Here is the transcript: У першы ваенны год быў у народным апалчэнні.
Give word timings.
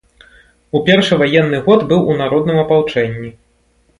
У 0.77 0.79
першы 0.87 1.13
ваенны 1.21 1.59
год 1.67 1.85
быў 1.91 2.01
у 2.13 2.17
народным 2.23 2.57
апалчэнні. 2.65 3.29